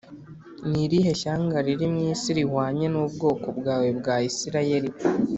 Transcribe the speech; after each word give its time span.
Ni 0.69 0.79
irihe 0.85 1.11
shyanga 1.21 1.57
riri 1.65 1.87
mu 1.93 1.99
isi 2.13 2.29
rihwanye 2.37 2.85
n’ubwoko 2.89 3.47
bwawe 3.57 3.89
bwa 3.99 4.15
Isirayeli? 4.29 4.89